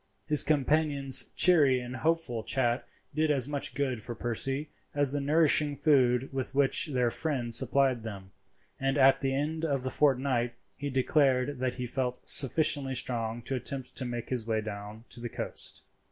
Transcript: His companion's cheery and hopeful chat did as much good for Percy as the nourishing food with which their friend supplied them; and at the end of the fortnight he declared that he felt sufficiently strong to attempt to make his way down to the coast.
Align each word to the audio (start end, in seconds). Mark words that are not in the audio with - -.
His 0.25 0.41
companion's 0.41 1.25
cheery 1.35 1.79
and 1.79 1.97
hopeful 1.97 2.41
chat 2.43 2.87
did 3.13 3.29
as 3.29 3.47
much 3.47 3.75
good 3.75 4.01
for 4.01 4.15
Percy 4.15 4.71
as 4.95 5.13
the 5.13 5.21
nourishing 5.21 5.77
food 5.77 6.33
with 6.33 6.55
which 6.55 6.87
their 6.87 7.11
friend 7.11 7.53
supplied 7.53 8.01
them; 8.01 8.31
and 8.79 8.97
at 8.97 9.21
the 9.21 9.35
end 9.35 9.63
of 9.63 9.83
the 9.83 9.91
fortnight 9.91 10.55
he 10.75 10.89
declared 10.89 11.59
that 11.59 11.75
he 11.75 11.85
felt 11.85 12.19
sufficiently 12.27 12.95
strong 12.95 13.43
to 13.43 13.53
attempt 13.53 13.95
to 13.95 14.05
make 14.05 14.29
his 14.29 14.47
way 14.47 14.59
down 14.59 15.03
to 15.11 15.19
the 15.19 15.29
coast. 15.29 15.83